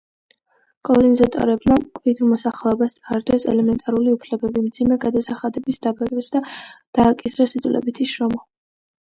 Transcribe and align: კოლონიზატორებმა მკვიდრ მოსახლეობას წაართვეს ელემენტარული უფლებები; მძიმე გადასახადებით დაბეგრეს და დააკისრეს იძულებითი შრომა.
კოლონიზატორებმა 0.87 1.75
მკვიდრ 1.81 2.25
მოსახლეობას 2.29 2.95
წაართვეს 3.01 3.45
ელემენტარული 3.53 4.15
უფლებები; 4.19 4.63
მძიმე 4.71 4.97
გადასახადებით 5.05 5.81
დაბეგრეს 5.89 6.35
და 6.37 6.43
დააკისრეს 7.01 7.59
იძულებითი 7.61 8.11
შრომა. 8.15 8.45